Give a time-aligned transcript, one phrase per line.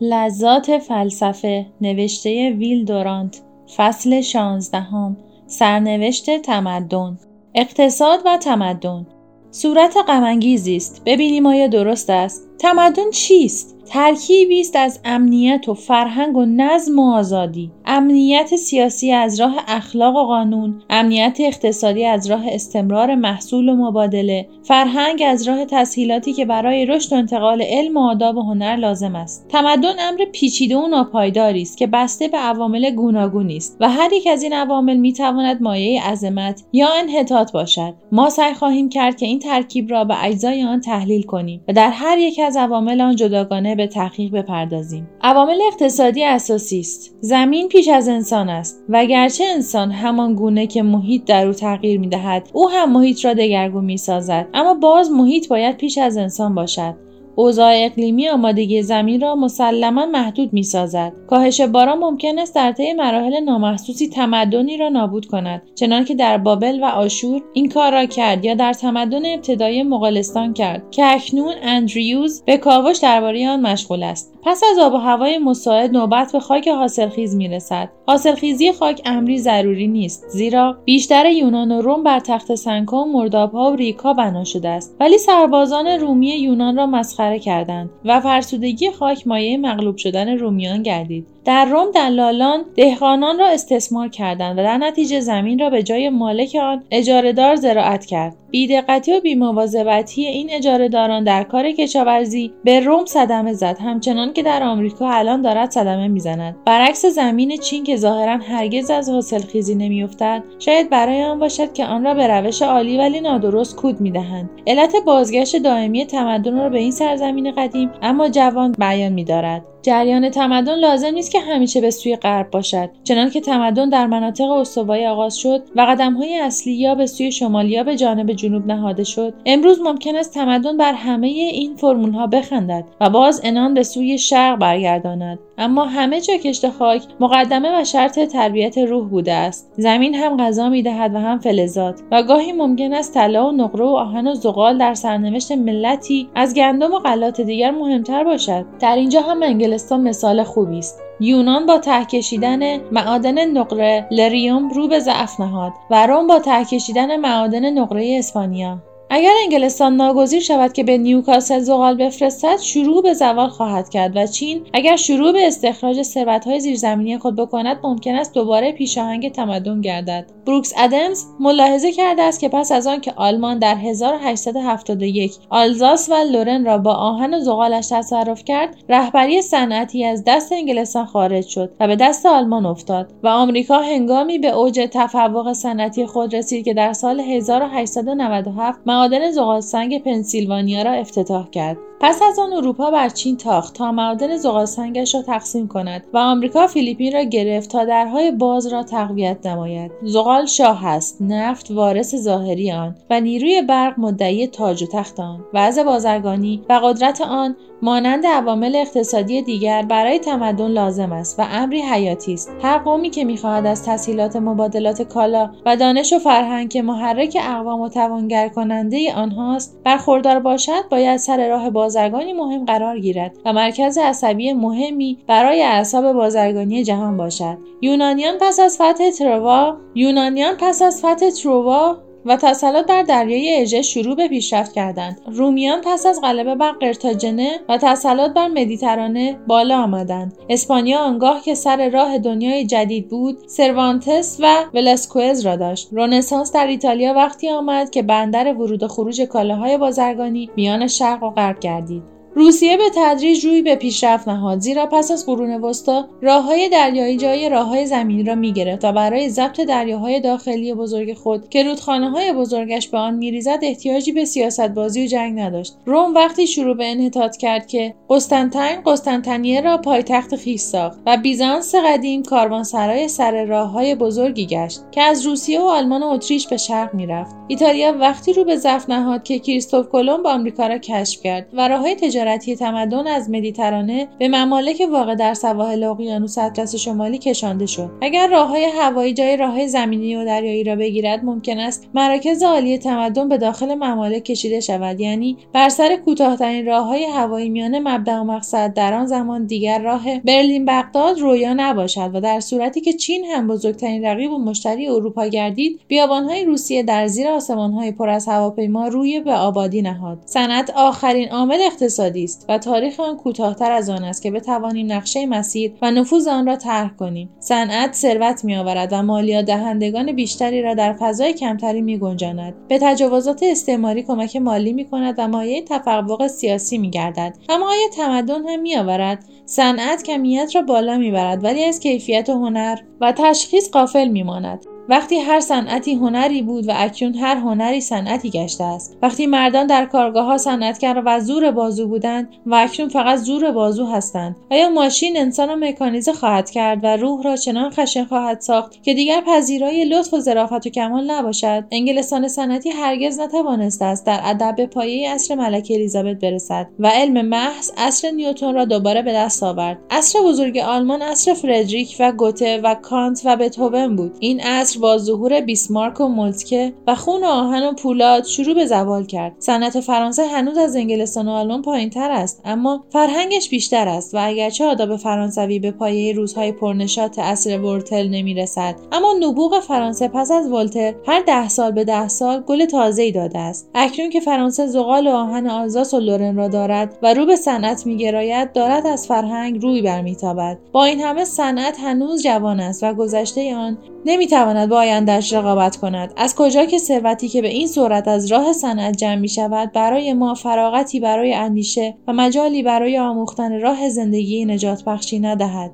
[0.00, 3.42] لذات فلسفه نوشته ویل دورانت.
[3.76, 7.18] فصل شانزدهم سرنوشت تمدن.
[7.54, 9.06] اقتصاد و تمدن.
[9.50, 11.02] صورت غمانگیزی است.
[11.06, 17.12] ببینیم آیا درست است؟ تمدن چیست؟ ترکیبی است از امنیت و فرهنگ و نظم و
[17.12, 17.70] آزادی.
[17.86, 24.48] امنیت سیاسی از راه اخلاق و قانون امنیت اقتصادی از راه استمرار محصول و مبادله
[24.62, 29.14] فرهنگ از راه تسهیلاتی که برای رشد و انتقال علم و آداب و هنر لازم
[29.14, 29.48] است.
[29.48, 34.26] تمدن امر پیچیده و ناپایداری است که بسته به عوامل گوناگونی است و هر یک
[34.26, 37.94] از این عوامل می‌تواند مایه عظمت یا انحطاط باشد.
[38.12, 41.90] ما سعی خواهیم کرد که این ترکیب را به اجزای آن تحلیل کنیم و در
[41.90, 45.08] هر یک از عوامل آن جداگانه به تحقیق بپردازیم.
[45.22, 47.14] عوامل اقتصادی اساسی است.
[47.20, 52.00] زمین پیش از انسان است و گرچه انسان همان گونه که محیط در او تغییر
[52.00, 54.48] می‌دهد او هم محیط را دگرگون می‌سازد.
[54.54, 56.94] اما باز محیط باید پیش از انسان باشد.
[57.40, 61.12] اوضاع اقلیمی آمادگی زمین را مسلما محدود می سازد.
[61.26, 66.80] کاهش باران ممکن است در طی مراحل نامحسوسی تمدنی را نابود کند چنانکه در بابل
[66.82, 72.42] و آشور این کار را کرد یا در تمدن ابتدایی مغولستان کرد که اکنون اندریوز
[72.46, 74.34] به کاوش درباره آن مشغول است.
[74.42, 77.88] پس از آب و هوای مساعد نوبت به خاک حاصلخیز می‌رسد.
[78.06, 83.72] حاصلخیزی خاک امری ضروری نیست زیرا بیشتر یونان و روم بر تخت سنگها و مردابها
[83.72, 84.96] و ریکها بنا شده است.
[85.00, 91.26] ولی سربازان رومی یونان را مسخره کردند و فرسودگی خاک مایه مغلوب شدن رومیان گردید.
[91.44, 96.56] در روم دلالان دهقانان را استثمار کردند و در نتیجه زمین را به جای مالک
[96.62, 98.36] آن اجارهدار زراعت کرد.
[98.50, 104.62] بیدقتی و بیمواظبتی این اجارهداران در کار کشاورزی به روم صدمه زد همچنان که در
[104.62, 106.56] آمریکا الان دارد صدمه می‌زند.
[106.64, 112.04] برعکس زمین چین که ظاهرا هرگز از حاصلخیزی نمیافتد شاید برای آن باشد که آن
[112.04, 114.50] را به روش عالی ولی نادرست کود می‌دهند.
[114.66, 119.64] علت بازگشت دائمی تمدن را به این سرزمین قدیم اما جوان بیان میدارد.
[119.88, 122.90] جریان تمدن لازم نیست که همیشه به سوی غرب باشد.
[123.04, 127.84] چنانکه تمدن در مناطق استوایی آغاز شد و قدمهای اصلی یا به سوی شمال یا
[127.84, 133.10] به جانب جنوب نهاده شد امروز ممکن است تمدن بر همه این فرمولها بخندد و
[133.10, 135.38] باز انان به سوی شرق برگرداند.
[135.58, 139.72] اما همه جا کشت خاک مقدمه و شرط تربیت روح بوده است.
[139.76, 142.00] زمین هم غذا می‌دهد و هم فلزات.
[142.10, 146.54] و گاهی ممکن است طلا و نقره و آهن و زغال در سرنوشت ملتی از
[146.54, 148.64] گندم و غلات دیگر مهمتر باشد.
[148.80, 151.00] در اینجا هم انگلستان مثال خوبی است.
[151.20, 156.64] یونان با ته کشیدن معادن نقره لریوم رو به ضعف نهاد و روم با ته
[156.64, 158.78] کشیدن معادن نقره اسپانیا.
[159.10, 164.26] اگر انگلستان ناگزیر شود که به نیوکاسل زغال بفرستد شروع به زوال خواهد کرد و
[164.26, 170.26] چین اگر شروع به استخراج ثروتهای زیرزمینی خود بکند ممکن است دوباره پیشاهنگ تمدن گردد.
[170.46, 176.14] بروکس ادمز ملاحظه کرده است که پس از آن که آلمان در 1871 آلزاس و
[176.14, 181.72] لورن را با آهن و زغالش تصرف کرد رهبری صنعتی از دست انگلستان خارج شد
[181.80, 186.74] و به دست آلمان افتاد و آمریکا هنگامی به اوج تفوق صنعتی خود رسید که
[186.74, 191.76] در سال 1897 معادن زغال سنگ پنسیلوانیا را افتتاح کرد.
[192.00, 196.18] پس از آن اروپا بر چین تاخت تا معادن زغال سنگش را تقسیم کند و
[196.18, 199.92] آمریکا فیلیپین را گرفت تا درهای باز را تقویت نماید.
[200.02, 205.44] زغال شاه است نفت وارث ظاهری آن و نیروی برق مدعی تاج و تخت آن.
[205.54, 211.82] وضع بازرگانی و قدرت آن مانند عوامل اقتصادی دیگر برای تمدن لازم است و امری
[211.82, 212.50] حیاتی است.
[212.62, 217.80] هر قومی که می‌خواهد از تسهیلات مبادلات کالا و دانش و فرهنگ که محرک اقوام
[217.80, 223.98] و توانگر کننده آنهاست برخوردار باشد باید سر راه بازرگانی مهم قرار گیرد و مرکز
[223.98, 227.58] عصبی مهمی برای اعصاب بازرگانی جهان باشد.
[227.80, 233.82] یونانیان پس از فتح تروا یونانیان پس از فتح تروا و تسلط بر دریای اژه
[233.82, 235.20] شروع به پیشرفت کردند.
[235.26, 240.38] رومیان پس از غلبه بر قرتاجنه و تسلط بر مدیترانه بالا آمدند.
[240.48, 245.88] اسپانیا آنگاه که سر راه دنیای جدید بود سروانتس و ولسکوئز را داشت.
[245.92, 251.30] رنسانس در ایتالیا وقتی آمد که بندر ورود و خروج کالاهای بازرگانی میان شرق و
[251.30, 252.17] غرب گردید.
[252.34, 257.48] روسیه به تدریج روی به پیشرفت نهاد زیرا پس از قرون وسطا راههای دریایی جای
[257.48, 262.88] راههای زمینی را می‌گرفت و برای ضبط دریاهای داخلی بزرگ خود که رودخانه های بزرگش
[262.88, 265.76] به آن میریزد احتیاجی به سیاست بازی و جنگ نداشت.
[265.86, 271.74] روم وقتی شروع به انحطاط کرد که قسطنطین قسطنطنیه را پایتخت خویش ساخت و بیزانس
[271.74, 276.94] قدیم کاروانسرای سر راههای بزرگی گشت که از روسیه و آلمان و اتریش به شرق
[276.94, 277.36] می‌رفت.
[277.48, 281.94] ایتالیا وقتی رو به ضعف نهاد که کریستوف کلمب آمریکا را کشف کرد و راههای
[282.18, 287.90] تجارتی تمدن از مدیترانه به ممالک واقع در سواحل اقیانوس اطلس شمالی کشانده شد.
[288.00, 293.28] اگر راههای هوایی جای راههای زمینی و دریایی را بگیرد ممکن است مراکز عالی تمدن
[293.28, 295.00] به داخل ممالک کشیده شود.
[295.00, 300.18] یعنی بر سر کوتاهترین راههای هوایی میان مبدا و مقصد در آن زمان دیگر راه
[300.18, 305.26] برلین بغداد رویا نباشد و در صورتی که چین هم بزرگترین رقیب و مشتری اروپا
[305.26, 310.18] گردید بیابانهای روسیه در زیر آسمانهای پر از هواپیما روی به آبادی نهاد.
[310.24, 315.26] صنعت آخرین عامل اقتصادی است و تاریخ آن کوتاهتر از آن است که بتوانیم نقشه
[315.26, 320.74] مسیر و نفوذ آن را طرح کنیم صنعت ثروت میآورد و مالیات دهندگان بیشتری را
[320.74, 326.78] در فضای کمتری میگنجاند به تجاوزات استعماری کمک مالی می کند و مایه تفوق سیاسی
[326.78, 327.36] می گردد.
[327.48, 332.78] اما آیا تمدن هم می آورد؟ صنعت کمیت را بالا می‌برد ولی از کیفیت هنر
[333.00, 338.64] و تشخیص قافل میماند وقتی هر صنعتی هنری بود و اکنون هر هنری صنعتی گشته
[338.64, 338.96] است.
[339.02, 343.86] وقتی مردان در کارگاه ها صنعتگر و زور بازو بودند و اکنون فقط زور بازو
[343.86, 344.36] هستند.
[344.50, 348.94] آیا ماشین انسان را مکانیزه خواهد کرد و روح را چنان خشن خواهد ساخت که
[348.94, 354.56] دیگر پذیرای لطف و ظرافت و کمال نباشد؟ انگلستان صنعتی هرگز نتوانسته است در ادب
[354.56, 359.42] به پایه عصر ملکه الیزابت برسد و علم محض عصر نیوتن را دوباره به دست
[359.42, 359.78] آورد.
[359.90, 364.16] عصر بزرگ آلمان عصر فردریک و گوته و کانت و بتهوون بود.
[364.20, 368.66] این عصر با ظهور بیسمارک و مولتکه و خون و آهن و پولاد شروع به
[368.66, 369.34] زوال کرد.
[369.38, 374.18] صنعت فرانسه هنوز از انگلستان و آلمان پایین تر است اما فرهنگش بیشتر است و
[374.20, 380.52] اگرچه آداب فرانسوی به پایه روزهای پرنشاط عصر ولتر نمی‌رسد اما نبوغ فرانسه پس از
[380.52, 383.70] ولتر هر ده سال به ده سال گل تازه‌ای داده است.
[383.74, 387.86] اکنون که فرانسه زغال و آهن آلزاس و لورن را دارد و رو به صنعت
[387.86, 390.58] میگراید دارد از فرهنگ روی برمیتابد.
[390.72, 396.12] با این همه صنعت هنوز جوان است و گذشته آن نمی‌تواند با آینده‌اش رقابت کند.
[396.16, 400.12] از کجا که ثروتی که به این صورت از راه صنعت جمع می شود برای
[400.12, 405.70] ما فراغتی برای اندیشه و مجالی برای آموختن راه زندگی نجات بخشی ندهد.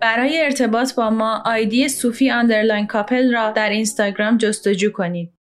[0.00, 5.32] برای ارتباط با ما ID صوفی underline کاپل را در اینستاگرام جستجو کنید.